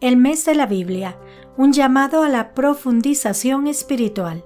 [0.00, 1.16] El mes de la Biblia,
[1.56, 4.44] un llamado a la profundización espiritual.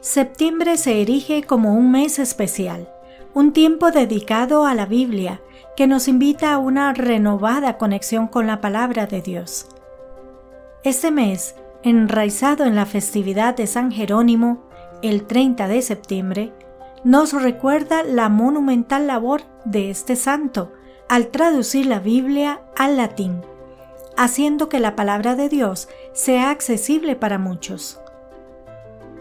[0.00, 2.88] Septiembre se erige como un mes especial,
[3.34, 5.40] un tiempo dedicado a la Biblia
[5.76, 9.66] que nos invita a una renovada conexión con la palabra de Dios.
[10.84, 14.62] Este mes, enraizado en la festividad de San Jerónimo,
[15.02, 16.52] el 30 de septiembre,
[17.02, 20.70] nos recuerda la monumental labor de este santo
[21.08, 23.42] al traducir la Biblia al latín
[24.16, 28.00] haciendo que la palabra de Dios sea accesible para muchos.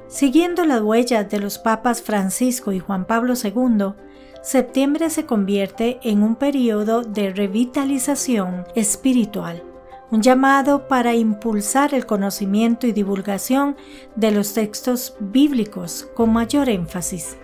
[0.07, 3.93] Siguiendo las huellas de los papas Francisco y Juan Pablo II,
[4.41, 9.63] septiembre se convierte en un periodo de revitalización espiritual,
[10.09, 13.75] un llamado para impulsar el conocimiento y divulgación
[14.15, 17.37] de los textos bíblicos con mayor énfasis.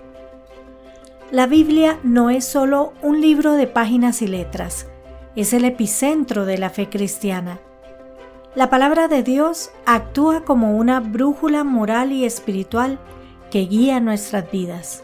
[1.32, 4.88] La Biblia no es solo un libro de páginas y letras,
[5.36, 7.60] es el epicentro de la fe cristiana.
[8.56, 13.00] La palabra de Dios actúa como una brújula moral y espiritual
[13.52, 15.04] que guía nuestras vidas.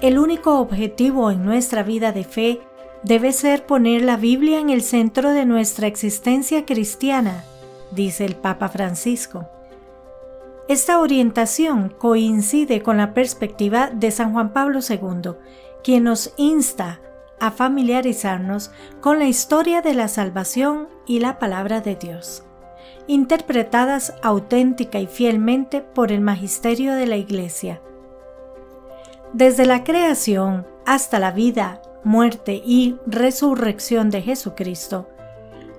[0.00, 2.60] El único objetivo en nuestra vida de fe
[3.04, 7.44] debe ser poner la Biblia en el centro de nuestra existencia cristiana,
[7.92, 9.46] dice el Papa Francisco.
[10.66, 15.32] Esta orientación coincide con la perspectiva de San Juan Pablo II,
[15.84, 17.00] quien nos insta
[17.44, 18.70] a familiarizarnos
[19.02, 22.42] con la historia de la salvación y la palabra de Dios,
[23.06, 27.82] interpretadas auténtica y fielmente por el magisterio de la Iglesia.
[29.34, 35.06] Desde la creación hasta la vida, muerte y resurrección de Jesucristo,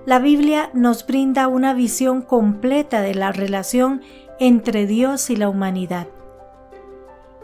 [0.04, 4.02] la Biblia nos brinda una visión completa de la relación
[4.38, 6.06] entre Dios y la humanidad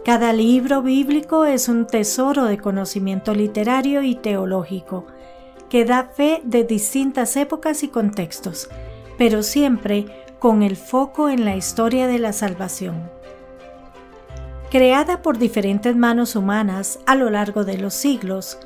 [0.05, 5.07] cada libro bíblico es un tesoro de conocimiento literario y teológico,
[5.69, 8.69] que da fe de distintas épocas y contextos,
[9.17, 10.07] pero siempre
[10.41, 13.11] con el foco en la historia de la salvación.
[14.71, 18.59] Creada por diferentes manos humanas a lo largo de los siglos,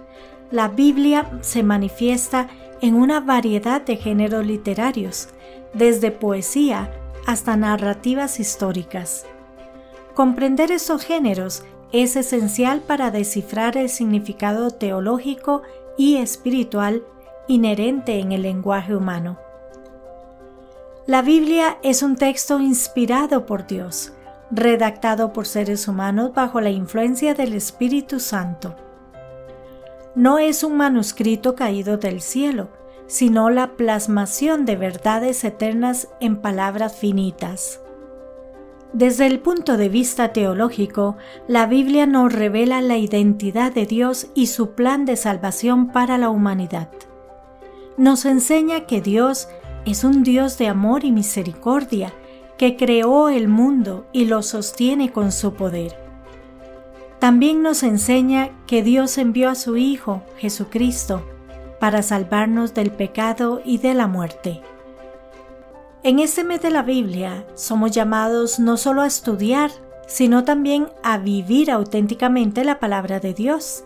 [0.50, 2.48] la Biblia se manifiesta
[2.80, 5.28] en una variedad de géneros literarios,
[5.74, 6.90] desde poesía
[7.26, 9.26] hasta narrativas históricas.
[10.16, 11.62] Comprender estos géneros
[11.92, 15.60] es esencial para descifrar el significado teológico
[15.98, 17.02] y espiritual
[17.48, 19.38] inherente en el lenguaje humano.
[21.06, 24.14] La Biblia es un texto inspirado por Dios,
[24.50, 28.74] redactado por seres humanos bajo la influencia del Espíritu Santo.
[30.14, 32.70] No es un manuscrito caído del cielo,
[33.06, 37.80] sino la plasmación de verdades eternas en palabras finitas.
[38.96, 41.18] Desde el punto de vista teológico,
[41.48, 46.30] la Biblia nos revela la identidad de Dios y su plan de salvación para la
[46.30, 46.88] humanidad.
[47.98, 49.50] Nos enseña que Dios
[49.84, 52.14] es un Dios de amor y misericordia,
[52.56, 55.94] que creó el mundo y lo sostiene con su poder.
[57.18, 61.22] También nos enseña que Dios envió a su Hijo, Jesucristo,
[61.78, 64.62] para salvarnos del pecado y de la muerte.
[66.06, 69.72] En este mes de la Biblia somos llamados no solo a estudiar,
[70.06, 73.82] sino también a vivir auténticamente la palabra de Dios,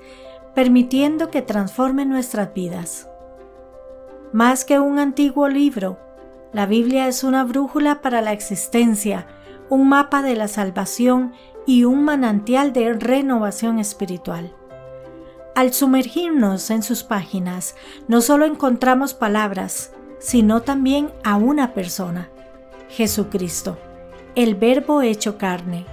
[0.55, 3.09] permitiendo que transforme nuestras vidas.
[4.35, 5.99] Más que un antiguo libro,
[6.53, 9.27] la Biblia es una brújula para la existencia,
[9.71, 11.33] un mapa de la salvación
[11.65, 14.55] y un manantial de renovación espiritual.
[15.55, 17.77] Al sumergirnos en sus páginas,
[18.09, 22.29] no solo encontramos palabras, sino también a una persona,
[22.89, 23.79] Jesucristo,
[24.37, 25.87] el Verbo hecho carne.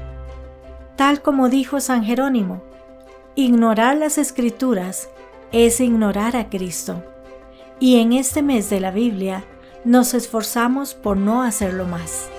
[0.95, 2.61] Tal como dijo San Jerónimo,
[3.35, 5.09] ignorar las escrituras
[5.51, 7.03] es ignorar a Cristo.
[7.79, 9.45] Y en este mes de la Biblia
[9.85, 12.29] nos esforzamos por no hacerlo más.